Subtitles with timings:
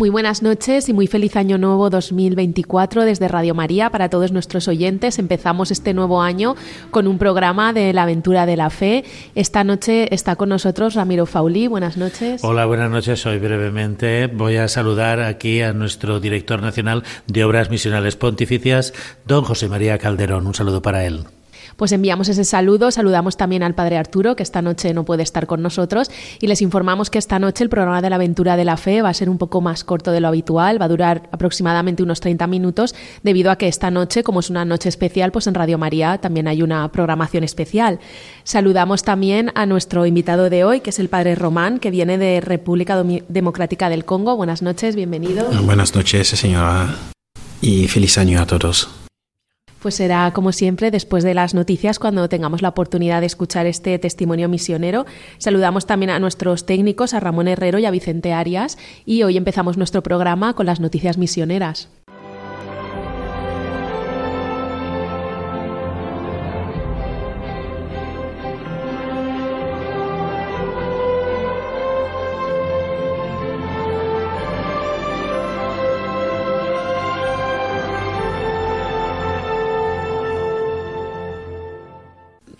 [0.00, 4.66] Muy buenas noches y muy feliz año nuevo 2024 desde Radio María para todos nuestros
[4.66, 5.18] oyentes.
[5.18, 6.56] Empezamos este nuevo año
[6.90, 9.04] con un programa de la aventura de la fe.
[9.34, 11.66] Esta noche está con nosotros Ramiro Fauli.
[11.66, 12.42] Buenas noches.
[12.42, 13.26] Hola, buenas noches.
[13.26, 18.94] Hoy brevemente voy a saludar aquí a nuestro director nacional de Obras Misionales Pontificias,
[19.26, 20.46] don José María Calderón.
[20.46, 21.26] Un saludo para él
[21.80, 22.90] pues enviamos ese saludo.
[22.90, 26.60] Saludamos también al Padre Arturo, que esta noche no puede estar con nosotros, y les
[26.60, 29.30] informamos que esta noche el programa de la aventura de la fe va a ser
[29.30, 33.50] un poco más corto de lo habitual, va a durar aproximadamente unos 30 minutos, debido
[33.50, 36.62] a que esta noche, como es una noche especial, pues en Radio María también hay
[36.62, 37.98] una programación especial.
[38.44, 42.42] Saludamos también a nuestro invitado de hoy, que es el Padre Román, que viene de
[42.42, 44.36] República Democrática del Congo.
[44.36, 45.46] Buenas noches, bienvenido.
[45.62, 46.94] Buenas noches, señora,
[47.62, 48.99] y feliz año a todos.
[49.80, 53.98] Pues será como siempre después de las noticias cuando tengamos la oportunidad de escuchar este
[53.98, 55.06] testimonio misionero.
[55.38, 59.78] Saludamos también a nuestros técnicos, a Ramón Herrero y a Vicente Arias, y hoy empezamos
[59.78, 61.88] nuestro programa con las noticias misioneras.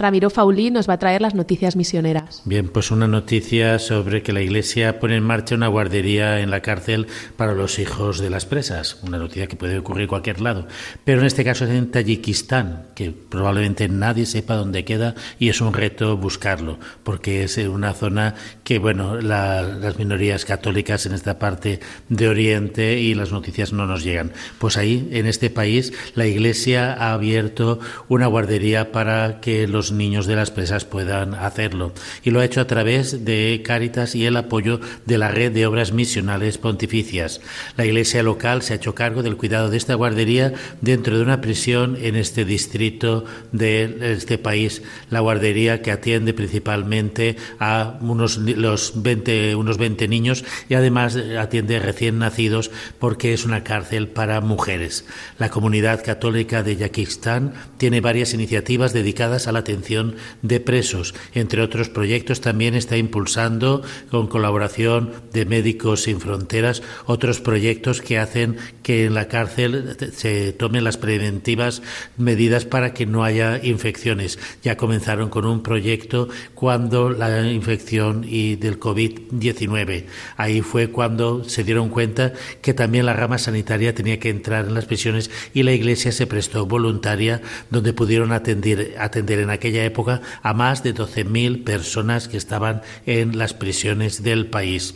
[0.01, 2.41] Ramiro Faulí nos va a traer las noticias misioneras.
[2.47, 6.63] Bien, pues una noticia sobre que la Iglesia pone en marcha una guardería en la
[6.63, 7.07] cárcel
[7.37, 8.99] para los hijos de las presas.
[9.03, 10.67] Una noticia que puede ocurrir en cualquier lado.
[11.05, 15.61] Pero en este caso es en Tayikistán, que probablemente nadie sepa dónde queda y es
[15.61, 18.35] un reto buscarlo, porque es una zona
[18.65, 24.03] que, bueno, las minorías católicas en esta parte de Oriente y las noticias no nos
[24.03, 24.33] llegan.
[24.59, 30.27] Pues ahí, en este país, la Iglesia ha abierto una guardería para que los niños
[30.27, 31.93] de las presas puedan hacerlo.
[32.23, 35.67] Y lo ha hecho a través de Cáritas y el apoyo de la red de
[35.67, 37.41] obras misionales pontificias.
[37.77, 41.41] La iglesia local se ha hecho cargo del cuidado de esta guardería dentro de una
[41.41, 44.83] prisión en este distrito de este país.
[45.11, 51.79] La guardería que atiende principalmente a unos, los 20, unos 20 niños y además atiende
[51.79, 55.05] recién nacidos porque es una cárcel para mujeres.
[55.39, 59.80] La comunidad católica de Yakistán tiene varias iniciativas dedicadas a la atención
[60.43, 61.15] de presos.
[61.35, 68.19] Entre otros proyectos también está impulsando, con colaboración de Médicos Sin Fronteras, otros proyectos que
[68.19, 71.83] hacen que en la cárcel se tomen las preventivas
[72.17, 74.39] medidas para que no haya infecciones.
[74.63, 80.05] Ya comenzaron con un proyecto cuando la infección y del COVID-19.
[80.37, 84.75] Ahí fue cuando se dieron cuenta que también la rama sanitaria tenía que entrar en
[84.75, 90.21] las prisiones y la Iglesia se prestó voluntaria donde pudieron atender, atender en aquella época
[90.43, 94.95] a más de 12.000 personas que estaban en las prisiones del país.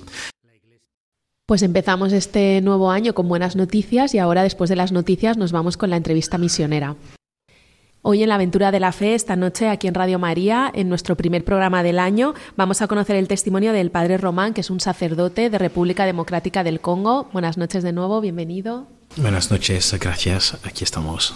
[1.47, 5.53] Pues empezamos este nuevo año con buenas noticias y ahora después de las noticias nos
[5.53, 6.97] vamos con la entrevista misionera.
[8.07, 11.17] Hoy en la aventura de la fe, esta noche aquí en Radio María, en nuestro
[11.17, 14.81] primer programa del año, vamos a conocer el testimonio del Padre Román, que es un
[14.81, 17.29] sacerdote de República Democrática del Congo.
[17.33, 18.87] Buenas noches de nuevo, bienvenido.
[19.17, 21.35] Buenas noches, gracias, aquí estamos.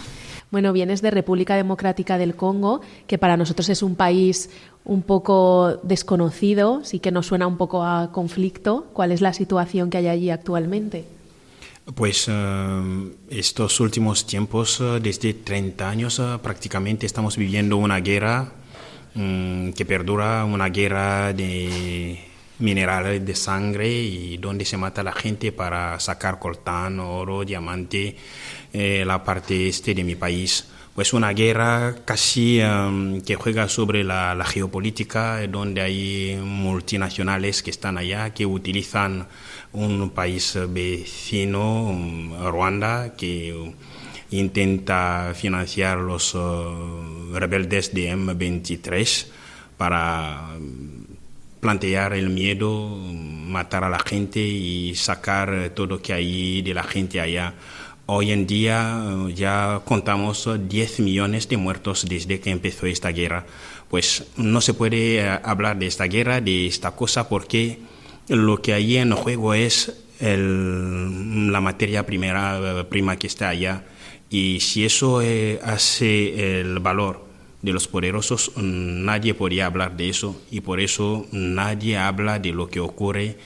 [0.50, 4.48] Bueno, vienes de República Democrática del Congo, que para nosotros es un país
[4.84, 8.86] un poco desconocido, sí que nos suena un poco a conflicto.
[8.94, 11.04] ¿Cuál es la situación que hay allí actualmente?
[11.94, 18.52] Pues eh, estos últimos tiempos, eh, desde 30 años eh, prácticamente estamos viviendo una guerra
[19.14, 22.18] mm, que perdura, una guerra de
[22.58, 28.16] minerales de sangre y donde se mata la gente para sacar coltán, oro, diamante
[28.72, 30.66] eh, la parte este de mi país.
[30.94, 37.98] Pues una guerra casi em, que juega sobre la, geopolítica, donde hay multinacionales que están
[37.98, 39.28] allá, que utilizan
[39.72, 43.74] un país vecino, um, Ruanda, que
[44.30, 49.26] intenta financiar los uh, rebeldes de M23
[49.76, 50.50] para
[51.60, 56.84] plantear el miedo, matar a la gente y sacar todo lo que hay de la
[56.84, 57.54] gente allá.
[58.10, 63.44] Hoy en día eh, ya contamos 10 millones de muertos desde que empezó esta guerra.
[63.90, 67.80] Pues no se puede eh, hablar de esta guerra, de esta cosa, porque
[68.28, 73.84] lo que hay en juego es la materia primera, eh, prima que está allá.
[74.30, 75.20] Y si eso
[75.62, 77.27] hace el valor
[77.62, 82.68] de los poderosos, nadie podía hablar de eso y por eso nadie habla de lo
[82.68, 83.36] que ocurre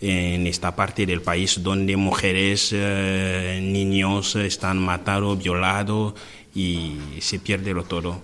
[0.00, 6.14] en esta parte del país donde mujeres, eh, niños están matados, violados
[6.54, 8.20] y se pierde lo todo.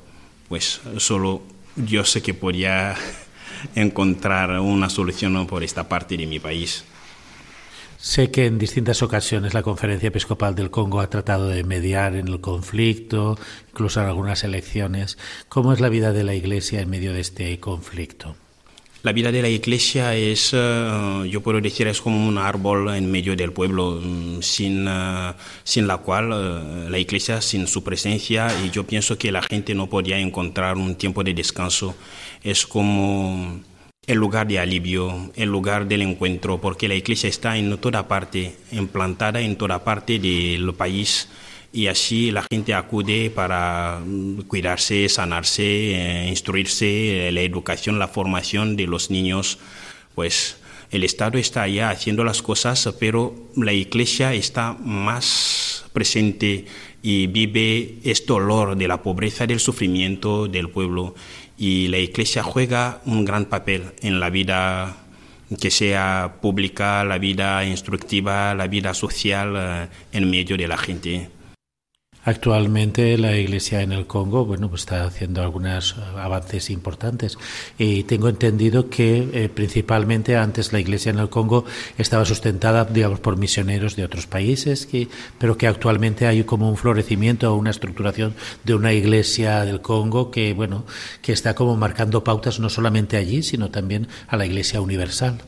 [0.48, 1.42] Pues solo
[1.76, 2.96] yo sé que podía
[3.74, 6.84] encontrar una solución por esta parte de mi país.
[7.98, 12.28] Sé que en distintas ocasiones la Conferencia Episcopal del Congo ha tratado de mediar en
[12.28, 13.38] el conflicto,
[13.70, 15.18] incluso en algunas elecciones.
[15.48, 18.36] ¿Cómo es la vida de la Iglesia en medio de este conflicto?
[19.06, 23.08] La vida de la iglesia es, eh, yo puedo decir, es como un árbol en
[23.08, 25.32] medio del pueblo, mm, sin, eh,
[25.62, 29.76] sin la cual eh, la iglesia, sin su presencia, y yo pienso que la gente
[29.76, 31.94] no podía encontrar un tiempo de descanso.
[32.42, 33.60] Es como
[34.06, 38.54] el lugar de alivio, el lugar del encuentro, porque la iglesia está en toda parte,
[38.70, 41.28] implantada en toda parte del país
[41.72, 48.08] y así la gente acude para mm, cuidarse, sanarse, eh, instruirse, eh, la educación, la
[48.08, 49.58] formación de los niños,
[50.14, 50.58] pues
[50.90, 56.66] el Estado está allá haciendo las cosas, pero la Iglesia está más presente
[57.02, 61.14] y vive este dolor de la pobreza, del sufrimiento del pueblo.
[61.58, 64.96] Y la Iglesia juega un gran papel en la vida
[65.60, 71.30] que sea pública, la vida instructiva, la vida social eh, en medio de la gente.
[72.26, 77.38] Actualmente la Iglesia en el Congo, bueno, pues está haciendo algunos avances importantes
[77.78, 81.64] y tengo entendido que eh, principalmente antes la Iglesia en el Congo
[81.98, 84.88] estaba sustentada, digamos, por misioneros de otros países,
[85.38, 88.34] pero que actualmente hay como un florecimiento o una estructuración
[88.64, 90.84] de una Iglesia del Congo que, bueno,
[91.22, 95.42] que está como marcando pautas no solamente allí, sino también a la Iglesia universal.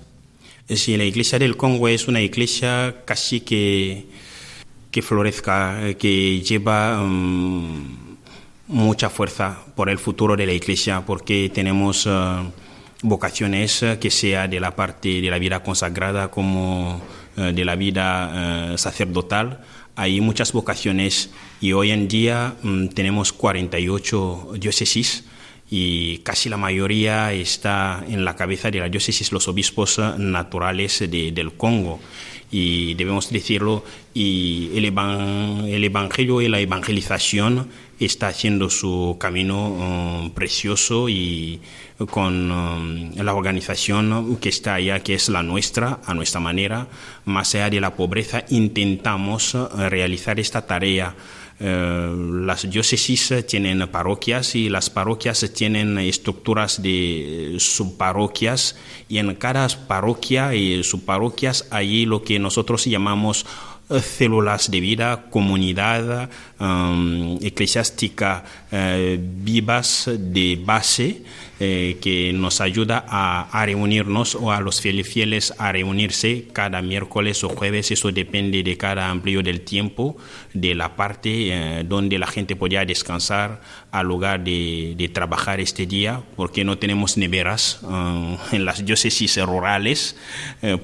[0.69, 4.06] Sí, la Iglesia del Congo es una iglesia casi que
[4.90, 8.17] que florezca, eh, que lleva mm,
[8.69, 12.11] mucha fuerza por el futuro de la Iglesia, porque tenemos eh,
[13.02, 17.00] vocaciones eh, que sea de la parte de la vida consagrada como
[17.37, 19.61] de la vida sacerdotal.
[19.94, 21.31] Hay muchas vocaciones
[21.61, 25.25] y hoy en día mm, tenemos 48 diócesis
[25.70, 31.52] y casi la mayoría está en la cabeza de la diócesis los obispos naturales del
[31.52, 32.00] Congo
[32.50, 33.84] y debemos decirlo,
[34.14, 37.68] y el, el Evangelio y la evangelización
[38.00, 41.60] está haciendo su camino um, precioso y
[42.10, 46.88] con um, la organización que está allá, que es la nuestra, a nuestra manera,
[47.24, 49.56] más allá de la pobreza, intentamos
[49.90, 51.14] realizar esta tarea
[51.60, 58.76] las diócesis tienen parroquias y las parroquias tienen estructuras de subparroquias.
[59.08, 63.44] Y en cada parroquia y subparroquias hay lo que nosotros llamamos
[63.90, 66.29] eh, células de vida, comunidad
[66.60, 71.22] um, eclesiástica eh, vivas de base
[71.60, 77.43] eh, que nos ayuda a, reunirnos o a los fieles, fieles a reunirse cada miércoles
[77.43, 77.91] o jueves.
[77.91, 80.17] Eso depende de cada amplio del tiempo,
[80.55, 83.60] de la parte eh, donde la gente podía descansar
[83.91, 90.17] al lugar de, trabajar este día, porque no tenemos neveras eh, en las diócesis rurales,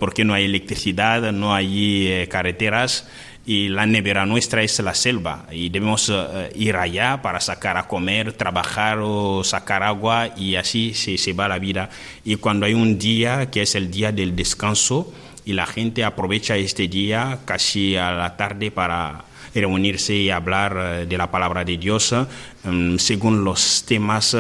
[0.01, 3.09] porque no hay electricidad, no hay carreteras
[3.47, 7.87] y la nevera nuestra es la selva y debemos eh, ir allá para sacar a
[7.87, 11.91] comer, trabajar o sacar agua y así se, va la vida.
[12.25, 15.13] Y cuando hay un día que es el día del descanso
[15.45, 19.25] y la gente aprovecha este día casi a la tarde para
[19.55, 24.35] reunirse y hablar eh, de la palabra de Dios eh, según los temas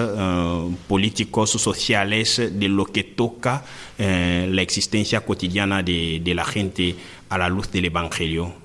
[0.88, 3.64] políticos, sociales, de lo que toca
[3.98, 6.96] la existencia cotidiana de, de la gente
[7.28, 8.63] a la luz del Evangelio.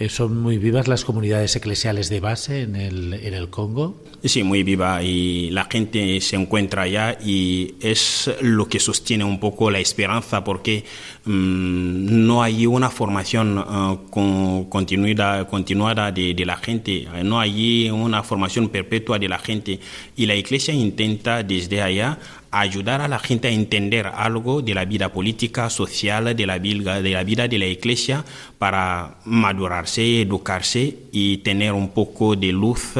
[0.00, 4.00] Eh, ¿Son muy vivas las comunidades eclesiales de base en el, en el Congo?
[4.22, 9.40] Sí, muy viva y la gente se encuentra allá y es lo que sostiene un
[9.40, 10.84] poco la esperanza porque
[11.24, 17.90] mm, no hay una formación uh, con, continuada, continuada de, de, la gente, no hay
[17.90, 19.80] una formación perpetua de la gente
[20.16, 24.84] y la iglesia intenta desde allá ayudar a la gente a entender algo de la
[24.84, 28.24] vida política, social, de la vida de la, vida de la iglesia
[28.58, 32.94] para madurarse, educarse y tener un poco de luz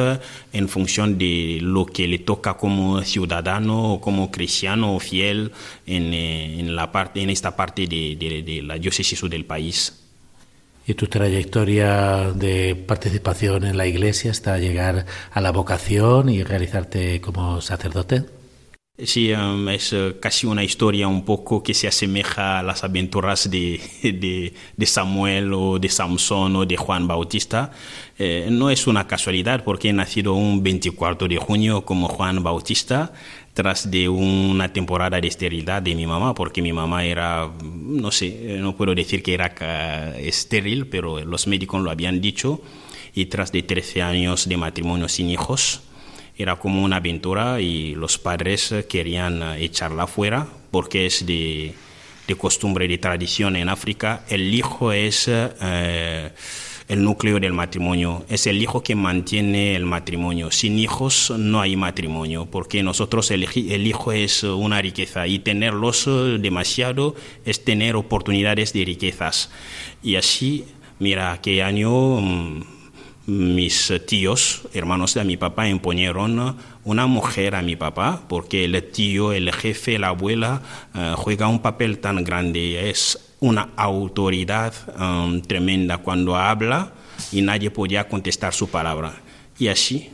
[0.53, 5.51] en función de lo que le toca como ciudadano como cristiano o fiel
[5.85, 8.15] en, eh, la parte, esta parte de,
[8.45, 9.95] de la diócesis del país.
[10.87, 17.21] ¿Y tu trayectoria de participación en la iglesia hasta llegar a la vocación y realizarte
[17.21, 18.38] como sacerdote?
[19.05, 23.49] Sí, um, es uh, casi una historia un poco que se asemeja a las aventuras
[23.49, 27.71] de, de, de Samuel o de Samson o de Juan Bautista.
[28.17, 33.13] Eh, no es una casualidad porque he nacido un 24 de junio como Juan Bautista
[33.53, 38.57] tras de una temporada de esterilidad de mi mamá, porque mi mamá era, no sé,
[38.59, 42.61] no puedo decir que era estéril, pero los médicos lo habían dicho,
[43.13, 45.81] y tras de 13 años de matrimonio sin hijos,
[46.39, 51.75] era como una aventura y los padres querían echarla fuera porque es de,
[52.27, 54.23] de costumbre, de tradición en África.
[54.29, 56.31] El hijo es eh,
[56.87, 60.49] el núcleo del matrimonio, es el hijo que mantiene el matrimonio.
[60.49, 66.09] Sin hijos no hay matrimonio porque nosotros el, el hijo es una riqueza y tenerlos
[66.39, 69.51] demasiado es tener oportunidades de riquezas.
[70.01, 70.63] Y así,
[70.99, 72.78] mira, qué año mm,
[73.29, 79.31] mis tíos, hermanos de mi papá, imponieron una mujer a mi papá, porque el tío,
[79.31, 80.61] el jefe, la abuela,
[80.95, 86.91] eh, juega un papel tan grande, es una autoridad um, tremenda cuando habla
[87.31, 89.13] y nadie podía contestar su palabra.
[89.59, 90.09] Y así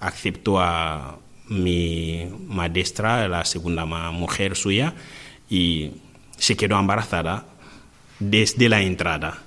[0.00, 1.18] aceptó a
[1.48, 4.94] mi maestra, la segunda mujer suya,
[5.48, 5.92] y
[6.36, 7.46] se quedó embarazada
[8.18, 9.38] desde la entrada.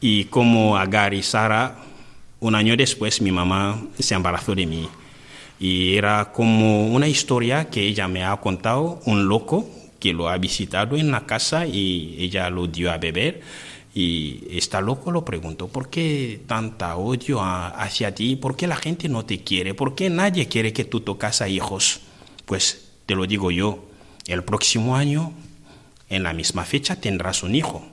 [0.00, 1.89] Y como Agar y Sara
[2.40, 4.88] un año después mi mamá se embarazó de mí
[5.58, 9.68] y era como una historia que ella me ha contado, un loco
[9.98, 13.42] que lo ha visitado en la casa y ella lo dio a beber
[13.94, 18.36] y está loco lo preguntó, ¿por qué tanta odio hacia ti?
[18.36, 19.74] ¿Por qué la gente no te quiere?
[19.74, 22.00] ¿Por qué nadie quiere que tú tocas a hijos?
[22.46, 23.84] Pues te lo digo yo,
[24.26, 25.32] el próximo año,
[26.08, 27.84] en la misma fecha, tendrás un hijo.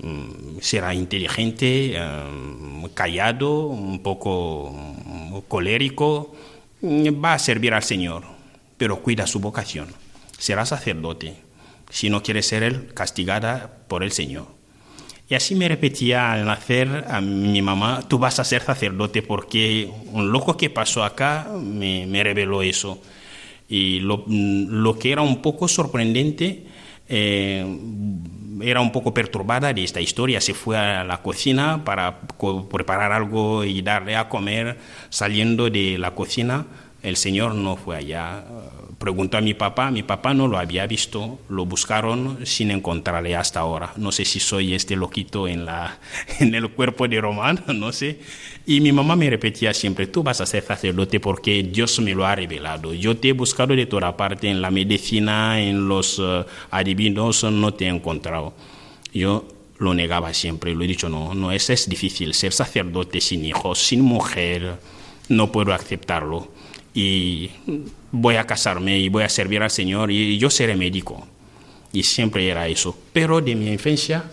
[0.00, 6.34] Mm, será inteligente, em, callado, un poco mm, colérico,
[6.80, 8.22] mm, va a servir al Señor,
[8.76, 9.88] pero cuida su vocación.
[10.38, 11.34] Será sacerdote.
[11.90, 14.46] Si no quiere ser él, castigada por el Señor.
[15.28, 19.90] Y así me repetía al nacer a mi mamá, tú vas a ser sacerdote porque
[20.12, 23.02] un loco que pasó acá me, reveló eso.
[23.68, 26.64] Y lo, lo, que era un poco sorprendente,
[27.08, 27.64] eh,
[28.62, 30.40] era un poco perturbada de esta historia.
[30.40, 32.20] Se fue a la cocina para
[32.70, 34.78] preparar algo y darle a comer.
[35.10, 36.66] Saliendo de la cocina,
[37.02, 38.44] el señor no fue allá.
[38.98, 43.60] Preguntó a mi papá, mi papá no lo había visto, lo buscaron sin encontrarle hasta
[43.60, 43.92] ahora.
[43.96, 46.00] No sé si soy este loquito en, la,
[46.40, 48.18] en el cuerpo de Román, no sé.
[48.66, 52.26] Y mi mamá me repetía siempre, tú vas a ser sacerdote porque Dios me lo
[52.26, 52.92] ha revelado.
[52.92, 57.74] Yo te he buscado de toda parte, en la medicina, en los uh, adivinos, no
[57.74, 58.54] te he encontrado.
[59.14, 59.46] Yo
[59.78, 64.00] lo negaba siempre, lo he dicho, no, no, es difícil ser sacerdote sin hijos, sin
[64.00, 64.80] mujer,
[65.28, 66.48] no puedo aceptarlo
[66.98, 67.48] y
[68.10, 71.28] voy a casarme y voy a servir al Señor y yo seré médico.
[71.92, 72.98] Y siempre era eso.
[73.12, 74.24] Pero de mi infancia,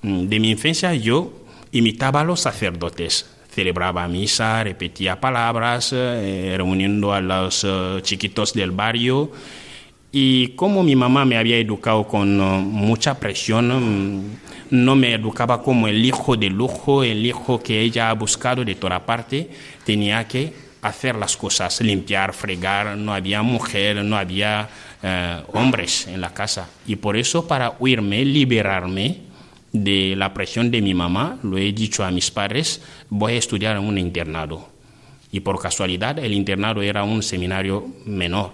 [0.00, 3.28] mm, de mi infancia yo imitaba a los sacerdotes.
[3.50, 9.30] Celebraba misa, repetía palabras, eh, reuniendo a los eh, chiquitos del barrio.
[10.10, 14.22] Y como mi mamá me había educado con uh, mucha presión, mm,
[14.70, 18.76] no me educaba como el hijo de lujo, el hijo que ella ha buscado de
[18.76, 19.50] toda parte,
[19.84, 24.68] tenía que hacer las cosas, limpiar, fregar, no había mujer, no había
[25.02, 26.68] eh, hombres en la casa.
[26.86, 29.22] Y por eso, para huirme, liberarme
[29.72, 33.76] de la presión de mi mamá, lo he dicho a mis padres, voy a estudiar
[33.76, 34.68] en un internado.
[35.32, 38.52] Y por casualidad, el internado era un seminario menor.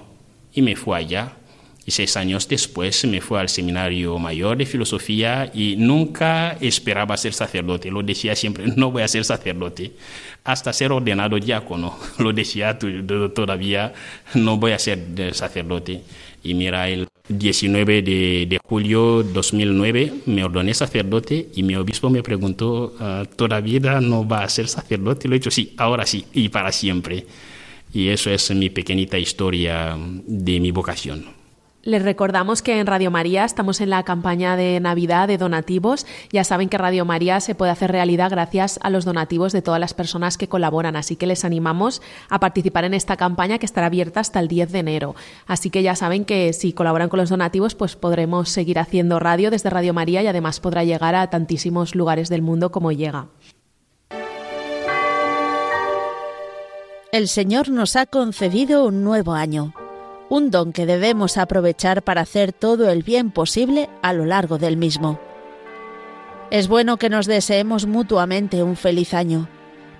[0.54, 1.32] Y me fui allá
[1.87, 7.32] y seis años después me fui al seminario mayor de filosofía y nunca esperaba ser
[7.32, 7.90] sacerdote.
[7.90, 9.92] Lo decía siempre, no voy a ser sacerdote.
[10.44, 11.99] Hasta ser ordenado diácono.
[12.18, 13.92] Lo decía todavía,
[14.34, 15.00] no voy a ser
[15.32, 16.02] sacerdote.
[16.42, 22.22] Y mira, el 19 de, de julio 2009 me ordené sacerdote y mi obispo me
[22.22, 25.28] preguntó, ah, ¿todavía no va a ser sacerdote?
[25.28, 27.26] Lo he dicho, sí, ahora sí, y para siempre.
[27.92, 31.39] Y eso es mi pequeñita historia de mi vocación.
[31.82, 36.06] Les recordamos que en Radio María estamos en la campaña de Navidad de donativos.
[36.30, 39.80] Ya saben que Radio María se puede hacer realidad gracias a los donativos de todas
[39.80, 43.87] las personas que colaboran, así que les animamos a participar en esta campaña que estará
[43.87, 45.14] abierta hasta el 10 de enero.
[45.46, 49.50] Así que ya saben que si colaboran con los donativos, pues podremos seguir haciendo radio
[49.50, 53.28] desde Radio María y además podrá llegar a tantísimos lugares del mundo como llega.
[57.10, 59.72] El Señor nos ha concedido un nuevo año
[60.30, 64.78] un don que debemos aprovechar para hacer todo el bien posible a lo largo del
[64.78, 65.20] mismo.
[66.50, 69.49] Es bueno que nos deseemos mutuamente un feliz año,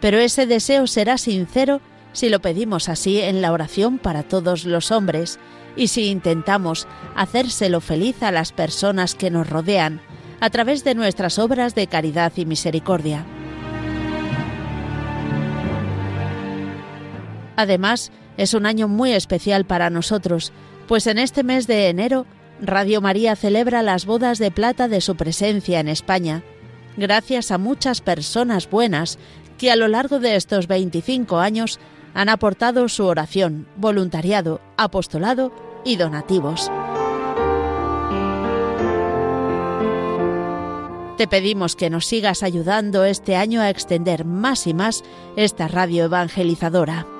[0.01, 1.81] pero ese deseo será sincero
[2.13, 5.39] si lo pedimos así en la oración para todos los hombres
[5.77, 10.01] y si intentamos hacérselo feliz a las personas que nos rodean
[10.41, 13.27] a través de nuestras obras de caridad y misericordia.
[17.57, 18.11] Además,
[18.41, 20.51] es un año muy especial para nosotros,
[20.89, 22.25] pues en este mes de enero
[22.63, 26.43] Radio María celebra las bodas de plata de su presencia en España,
[26.97, 29.19] gracias a muchas personas buenas
[29.59, 31.79] que a lo largo de estos 25 años
[32.15, 35.53] han aportado su oración, voluntariado, apostolado
[35.85, 36.71] y donativos.
[41.19, 45.05] Te pedimos que nos sigas ayudando este año a extender más y más
[45.37, 47.20] esta radio evangelizadora.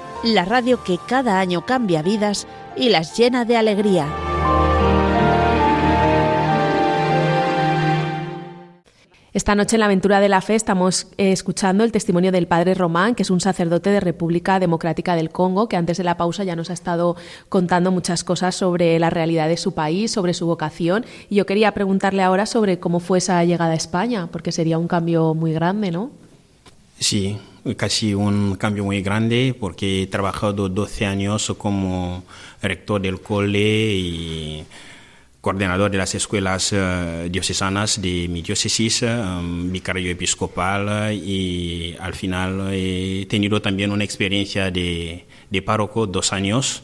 [0.23, 4.07] la radio que cada año cambia vidas y las llena de alegría.
[9.33, 12.73] Esta noche en la aventura de la fe estamos eh, escuchando el testimonio del padre
[12.73, 16.43] Román, que es un sacerdote de República Democrática del Congo, que antes de la pausa
[16.43, 17.15] ya nos ha estado
[17.47, 21.05] contando muchas cosas sobre la realidad de su país, sobre su vocación.
[21.29, 24.89] Y yo quería preguntarle ahora sobre cómo fue esa llegada a España, porque sería un
[24.89, 26.11] cambio muy grande, ¿no?
[26.99, 27.39] Sí,
[27.77, 32.23] casi un cambio muy grande, porque he trabajado 12 años como
[32.61, 34.65] rector del cole y
[35.41, 42.69] coordinador de las escuelas uh, diocesanas de mi diócesis, um, vicario episcopal y al final
[42.71, 46.83] he tenido también una experiencia de, de párroco, dos años,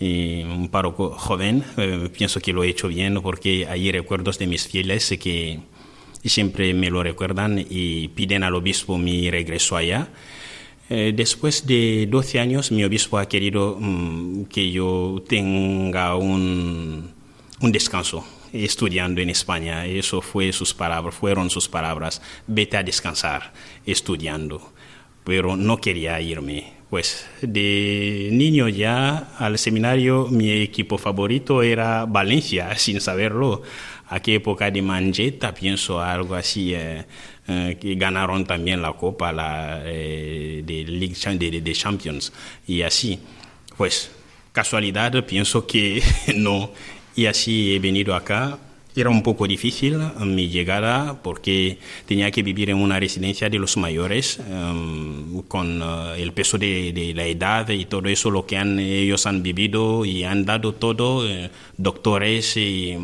[0.00, 1.64] y un párroco joven.
[2.16, 5.60] Pienso que lo he hecho bien porque hay recuerdos de mis fieles que
[6.24, 10.08] siempre me lo recuerdan y piden al obispo mi regreso allá.
[10.90, 17.18] Eh, después de 12 años, mi obispo ha querido um, que yo tenga un
[17.60, 19.86] un descanso estudiando en España.
[19.86, 22.22] Eso fue sus palabras, fueron sus palabras.
[22.46, 23.52] Vete a descansar
[23.84, 24.72] estudiando.
[25.24, 26.72] Pero no quería irme.
[26.88, 33.62] Pues de niño ya al seminario mi equipo favorito era Valencia, sin saberlo.
[34.10, 37.04] A época de Manjeta, pienso algo así, eh,
[37.46, 42.32] eh, que ganaron también la Copa la, eh, de de, de Champions
[42.66, 43.18] y así.
[43.76, 44.10] Pues
[44.52, 46.02] casualidad, pienso que
[46.34, 46.72] no
[47.14, 48.58] y así he venido acá.
[48.98, 53.56] Era un poco difícil eh, mi llegada porque tenía que vivir en una residencia de
[53.56, 58.56] los mayores em, con eh, el peso de, la edad y todo eso, lo que
[58.56, 62.96] han, ellos han vivido y han dado todo, eh, doctores y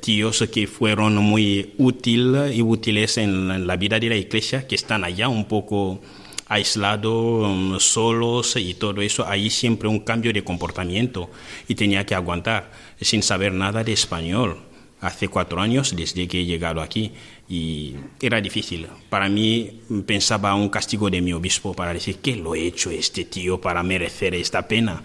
[0.00, 5.04] tíos que fueron muy útiles y útiles en la vida de la iglesia, que están
[5.04, 6.00] allá un poco
[6.48, 11.30] aislados, em, solos y todo eso, ahí siempre un cambio de comportamiento
[11.68, 14.73] y tenía que aguantar sin saber nada de español.
[15.00, 17.12] Hace cuatro años desde que he llegado aquí
[17.48, 18.86] y era difícil.
[19.10, 23.24] Para mí pensaba un castigo de mi obispo para decir, ¿qué lo he hecho este
[23.24, 25.02] tío para merecer esta pena?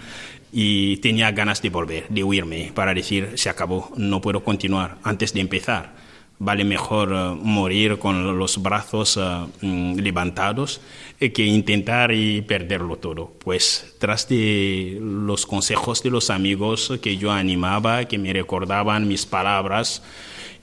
[0.51, 5.33] Y tenía ganas de volver, de huirme, para decir, se acabó, no puedo continuar antes
[5.33, 6.08] de empezar
[6.39, 10.81] vale mejor eh, morir con los brazos eh, mm, levantados
[11.19, 13.33] que intentar y perderlo todo.
[13.43, 19.25] Pues tras de los consejos de los amigos que yo animaba, que me recordaban mis
[19.25, 20.01] palabras,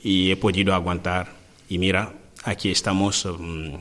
[0.03, 1.33] y he podido aguantar.
[1.69, 2.13] Y mira,
[2.45, 3.75] aquí estamos mm,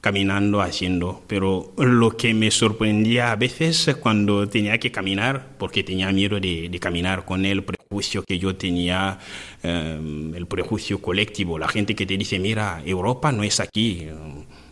[0.00, 1.22] caminando, haciendo.
[1.26, 6.68] Pero lo que me sorprendía a veces cuando tenía que caminar, porque tenía miedo de,
[6.68, 9.18] de caminar con el prejuicio que yo tenía,
[9.64, 14.06] eh, el prejuicio colectivo, la gente que te dice, mira, Europa no es aquí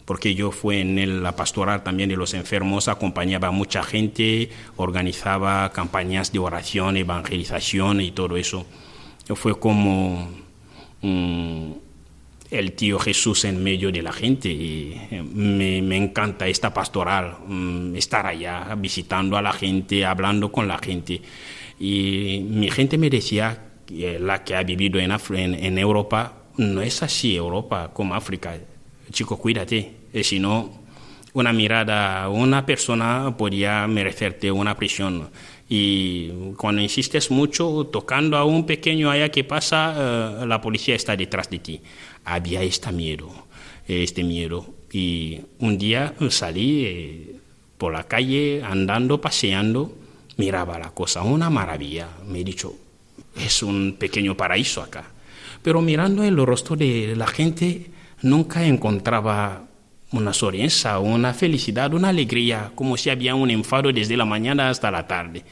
[0.04, 5.72] porque yo fui en la pastoral también de los enfermos, acompañaba a mucha gente, organizaba
[5.72, 8.64] campañas de oración, evangelización y todo eso.
[9.34, 10.30] Fue como
[11.02, 11.72] mm,
[12.52, 17.36] el tío Jesús en medio de la gente y eh, me, encanta esta pastoral,
[17.96, 21.20] estar allá visitando a la gente, hablando con la gente.
[21.78, 23.66] Y mi gente me decía,
[24.20, 28.58] la que ha vivido en, en, en Europa, no es así Europa como África.
[29.10, 30.70] Chico, cuídate y si no,
[31.34, 35.28] una mirada, una persona podría merecerte una prisión.
[35.68, 39.94] Y cuando insistes mucho, tocando a un pequeño allá que pasa,
[40.42, 41.80] eh, la policía está detrás de ti.
[42.24, 43.30] Había este miedo,
[43.86, 44.66] este miedo.
[44.90, 47.36] Y un día salí eh,
[47.76, 49.92] por la calle, andando, paseando,
[50.38, 52.08] miraba la cosa, una maravilla.
[52.26, 52.74] Me he dicho,
[53.36, 55.04] es un pequeño paraíso acá.
[55.62, 57.90] Pero mirando el rostro de la gente,
[58.22, 59.64] nunca encontraba
[60.12, 64.90] una sonrisa, una felicidad, una alegría, como si había un enfado desde la mañana hasta
[64.90, 65.44] la tarde.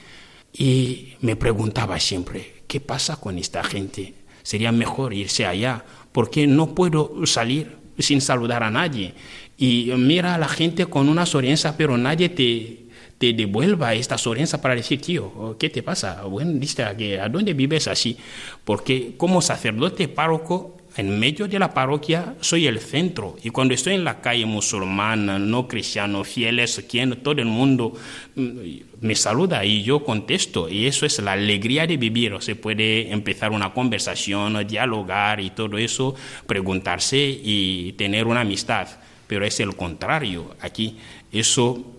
[0.54, 4.14] Y me preguntaba siempre, ¿qué pasa con esta gente?
[4.42, 9.14] Sería mejor irse allá, porque no puedo salir sin saludar a nadie.
[9.58, 12.85] Y mira a la gente con una sonrisa, pero nadie te,
[13.18, 16.22] te devuelva esta sonrisa para decir, tío, ¿qué te pasa?
[16.24, 18.16] Bueno, dice, ¿a dónde vives así?
[18.64, 23.94] Porque como sacerdote párroco, en medio de la parroquia soy el centro y cuando estoy
[23.94, 27.92] en la calle musulmana, no cristiano, fieles, quien todo el mundo
[28.34, 28.58] mm,
[29.02, 32.34] me saluda y yo contesto y eso es la alegría de vivir.
[32.40, 36.14] Se puede empezar una conversación, dialogar y todo eso,
[36.46, 38.88] preguntarse y tener una amistad,
[39.26, 40.96] pero es el contrario aquí.
[41.30, 41.95] Eso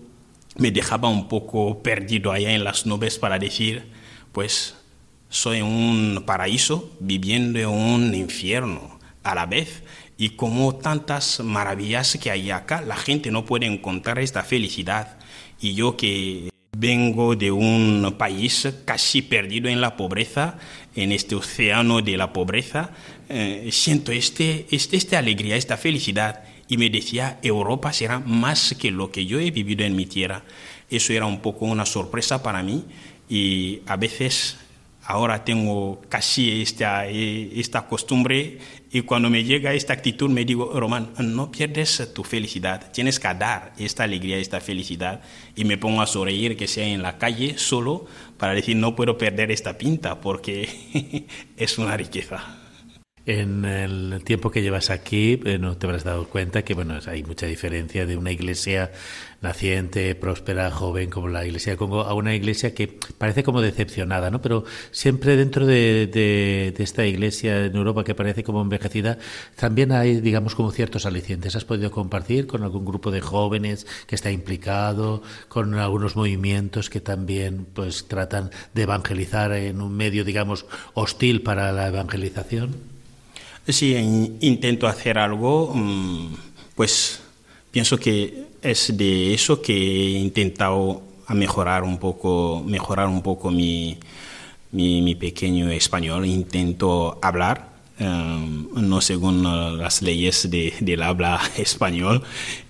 [0.58, 3.86] me dejaba un poco perdido allá en las nubes para decir,
[4.32, 4.76] pues
[5.28, 9.82] soy un paraíso viviendo en un infierno a la vez.
[10.16, 15.18] Y como tantas maravillas que hay acá, la gente no puede encontrar esta felicidad.
[15.60, 20.58] Y yo que vengo de un país casi perdido en la pobreza,
[20.96, 22.90] en este océano de la pobreza,
[23.28, 26.42] eh, siento este, este, esta alegría, esta felicidad.
[26.68, 30.44] Y me decía, Europa será más que lo que yo he vivido en mi tierra.
[30.90, 32.84] Eso era un poco una sorpresa para mí
[33.28, 34.58] y a veces
[35.08, 38.58] ahora tengo casi esta, esta costumbre
[38.92, 43.28] y cuando me llega esta actitud me digo, Román, no pierdes tu felicidad, tienes que
[43.34, 45.22] dar esta alegría, esta felicidad
[45.56, 48.04] y me pongo a sonreír que sea en la calle solo
[48.36, 51.26] para decir no puedo perder esta pinta porque
[51.56, 52.57] es una riqueza.
[53.28, 57.22] En el tiempo que llevas aquí, eh, no te habrás dado cuenta que bueno, hay
[57.24, 58.90] mucha diferencia de una iglesia
[59.42, 64.30] naciente, próspera, joven como la iglesia de Congo a una iglesia que parece como decepcionada,
[64.30, 64.40] ¿no?
[64.40, 69.18] Pero siempre dentro de, de, esta iglesia en Europa que parece como envejecida,
[69.56, 71.54] también hay, digamos, como ciertos alicientes.
[71.54, 77.02] ¿Has podido compartir con algún grupo de jóvenes que está implicado, con algunos movimientos que
[77.02, 80.64] también pues tratan de evangelizar en un medio, digamos,
[80.94, 82.96] hostil para la evangelización?
[83.68, 83.94] Si
[84.40, 86.34] intento hacer algo, mm,
[86.74, 87.20] pues
[87.70, 93.98] pienso que es de eso que he intentado mejorar un poco, mejorar un poco mi,
[94.72, 96.24] mi, pequeño español.
[96.24, 99.42] Intento hablar, em, no según
[99.78, 102.22] las leyes de, del habla español,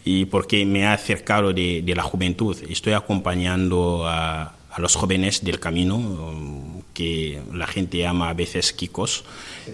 [0.04, 2.56] y porque me ha acercado de, de la juventud.
[2.68, 9.22] Estoy acompañando a, a los jóvenes del camino que la gente llama a veces Kikos,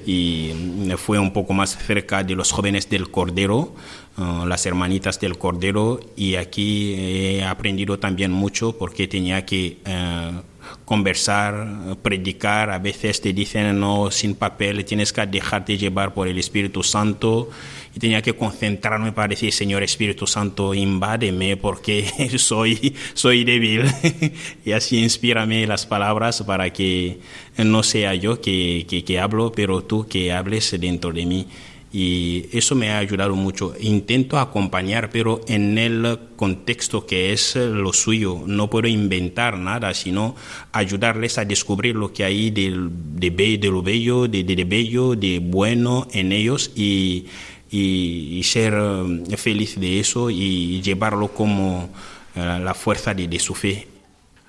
[0.04, 0.50] y
[0.98, 3.74] fue un poco más cerca de los jóvenes del Cordero,
[4.18, 10.42] uh, las hermanitas del Cordero, y aquí he aprendido también mucho porque tenía que uh,
[10.85, 16.38] conversar, predicar, a veces te dicen no sin papel, tienes que dejarte llevar por el
[16.38, 17.49] Espíritu Santo
[17.94, 22.07] y tenía que concentrarme para decir, Señor Espíritu Santo, invádeme porque
[22.38, 23.85] soy, soy débil.
[24.64, 27.20] y así inspírame las palabras para que
[27.57, 31.47] no sea yo que, que, que hablo, pero tú que hables dentro de mí
[31.96, 33.72] y eso me ha ayudado mucho.
[33.78, 38.42] Intento acompañar, pero en el contexto que es lo suyo.
[38.48, 40.35] No puedo inventar nada, sino
[40.72, 42.74] ayudarles a descubrir lo que hay de,
[43.14, 47.26] de, de lo bello, de, de, bello, de bueno en ellos y,
[47.70, 51.90] y, ser eh, feliz de eso y llevarlo como
[52.35, 53.87] eh, la fuerza de, su fe.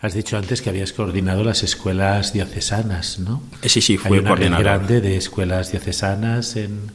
[0.01, 3.43] Has dicho antes que habías coordinado las escuelas diocesanas, ¿no?
[3.61, 6.89] Sí, sí, fue Hay una red grande de escuelas diocesanas en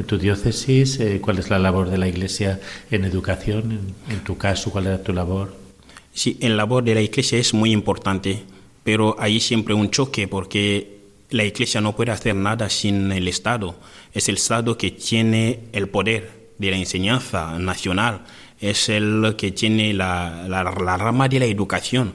[0.00, 2.58] en tu diócesis, eh, ¿cuál es la labor de la Iglesia
[2.90, 3.94] en educación?
[4.08, 5.54] En, tu caso, ¿cuál era tu labor?
[6.12, 8.42] Sí, el labor de la Iglesia es muy importante,
[8.82, 13.76] pero hay siempre un choque porque la Iglesia no puede hacer nada sin el Estado.
[14.12, 18.22] Es el Estado que tiene el poder de la enseñanza nacional,
[18.58, 22.14] es el que tiene la, la rama de la educación.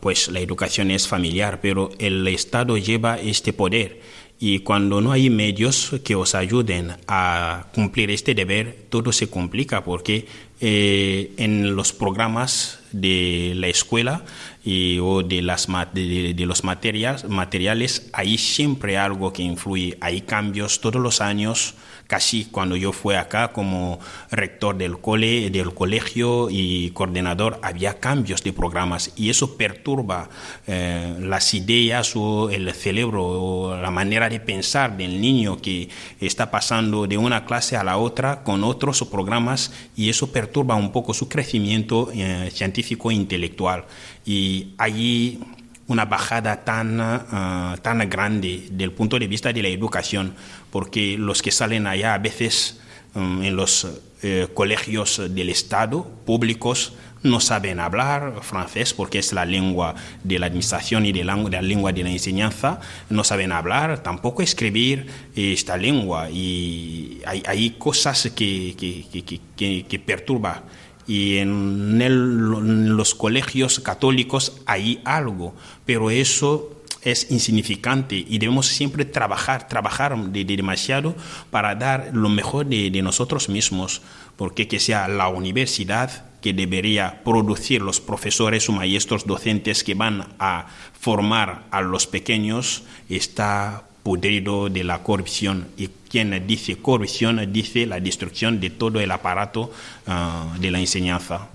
[0.00, 4.00] Pues la educación es familiar, pero el Estado lleva este poder
[4.38, 9.84] y cuando no hay medios que os ayuden a cumplir este deber, todo se complica
[9.84, 10.26] porque
[10.60, 14.24] eh, en los programas de la escuela
[14.64, 19.96] y, o de, las, de, de los materiales, materiales hay siempre algo que influye.
[20.00, 21.74] Hay cambios todos los años
[22.14, 23.98] casi cuando yo fui acá como
[24.30, 30.28] rector del cole, del colegio y coordinador, había cambios de programas y eso perturba
[30.68, 35.88] eh, las ideas o el cerebro o la manera de pensar del niño que
[36.20, 40.92] está pasando de una clase a la otra con otros programas y eso perturba un
[40.92, 43.86] poco su crecimiento eh, científico e intelectual.
[44.24, 45.40] Y allí
[45.86, 50.34] una bajada tan, ah, tan grande del punto de vista de la educación,
[50.70, 52.80] porque los que salen allá a veces
[53.14, 53.86] mm, en los
[54.22, 56.94] eh, colegios del Estado públicos
[57.24, 61.92] no saben hablar francés porque es la lengua de la administración y de la, lengua
[61.92, 69.84] de la enseñanza, no saben hablar, tampoco escribir esta lengua y hay, cosas que, que,
[69.88, 70.62] que, perturban.
[71.06, 76.70] Y en, los colegios católicos hay algo, pero eso
[77.02, 81.14] es insignificante y debemos siempre trabajar, trabajar demasiado
[81.50, 84.00] para dar lo mejor de, de nosotros mismos,
[84.36, 90.28] porque que sea la universidad que debería producir los profesores o maestros docentes que van
[90.38, 90.66] a
[90.98, 97.98] formar a los pequeños está podrido de la corrupción y quien dice corrupción dice la
[97.98, 99.72] destrucción de todo el aparato
[100.06, 101.48] ah, de la enseñanza.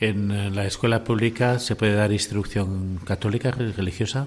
[0.00, 4.26] ¿En la escuela pública se puede dar instrucción católica religiosa?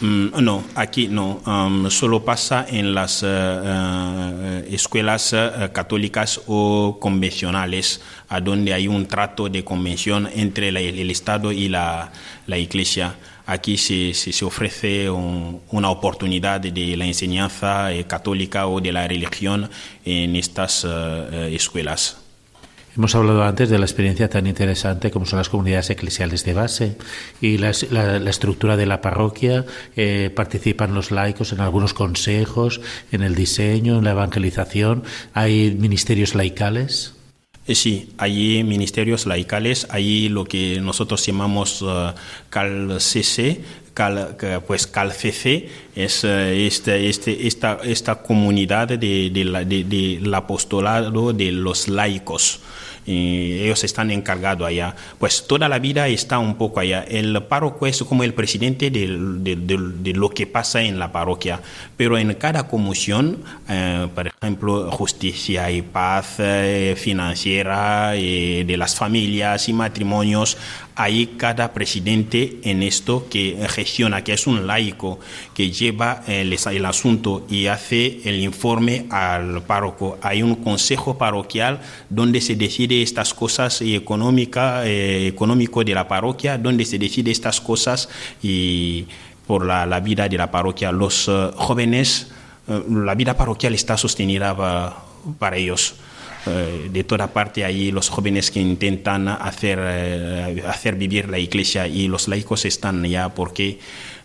[0.00, 1.42] Mm, no, aquí no.
[1.44, 8.88] Um, solo pasa en las eh, eh, escuelas eh, católicas o convencionales, a donde hay
[8.88, 12.12] un trato de convención entre el Estado y la,
[12.46, 13.14] Iglesia.
[13.50, 19.68] Aquí se, se, ofrece una oportunidad de la enseñanza católica o de la religión
[20.04, 20.86] en estas
[21.50, 22.20] escuelas.
[22.96, 26.96] Hemos hablado antes de la experiencia tan interesante como son las comunidades eclesiales de base
[27.40, 29.64] y la, estructura de la parroquia.
[29.96, 32.80] Eh, participan los laicos en algunos consejos,
[33.12, 35.04] en el diseño, en la evangelización.
[35.34, 37.14] ¿Hay ministerios laicales?
[37.70, 42.12] Eh, sí, hay ministerios laicales, hay lo que nosotros llamamos uh,
[42.48, 43.60] CalCC,
[43.94, 51.52] Cal, pues CalCC es eh, este, este, esta, esta comunidad del de, de, apostolado de
[51.52, 52.58] los laicos
[53.10, 54.94] ellos están encargados allá.
[55.18, 57.04] Pues toda la vida está un poco allá.
[57.08, 59.06] El párroco es como el presidente de,
[59.40, 61.60] de, lo que pasa en la parroquia,
[61.96, 68.94] pero en cada comisión, eh, por ejemplo, justicia y paz eh, financiera, eh, de las
[68.94, 70.56] familias y matrimonios,
[70.94, 75.18] hay cada presidente en esto que gestiona, que es un laico,
[75.54, 80.18] que lleva el, el, asunto y hace el informe al párroco.
[80.22, 86.08] Hay un consejo parroquial donde se decide estas cosas y económica, eh, económico de la
[86.08, 88.08] parroquia, donde se decide estas cosas
[88.42, 89.06] y
[89.46, 90.92] por la, vida de la parroquia.
[90.92, 92.30] Los jóvenes,
[92.68, 94.54] la vida parroquial está sostenida
[95.38, 95.96] para ellos.
[96.46, 101.86] Eh, de toda parte hay los jóvenes que intentan hacer, eh, hacer vivir la iglesia
[101.86, 103.78] y los laicos están ya porque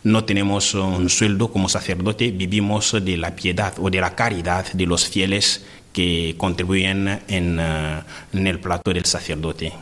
[0.04, 4.86] no tenemos un sueldo como sacerdote, vivimos de la piedad o de la caridad de
[4.86, 8.02] los fieles que contribuyen en, eh,
[8.34, 9.74] en el plato del sacerdote.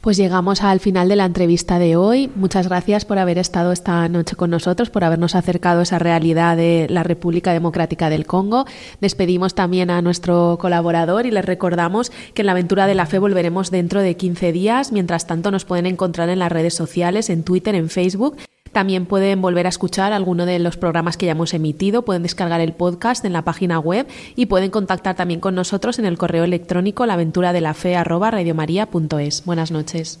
[0.00, 2.30] Pues llegamos al final de la entrevista de hoy.
[2.34, 6.56] Muchas gracias por haber estado esta noche con nosotros, por habernos acercado a esa realidad
[6.56, 8.64] de la República Democrática del Congo.
[9.02, 13.18] Despedimos también a nuestro colaborador y les recordamos que en la aventura de la fe
[13.18, 14.90] volveremos dentro de 15 días.
[14.90, 18.38] Mientras tanto, nos pueden encontrar en las redes sociales, en Twitter, en Facebook
[18.72, 22.60] también pueden volver a escuchar alguno de los programas que ya hemos emitido, pueden descargar
[22.60, 24.06] el podcast en la página web
[24.36, 29.44] y pueden contactar también con nosotros en el correo electrónico laventuradelafe@radiomaria.es.
[29.44, 30.20] Buenas noches.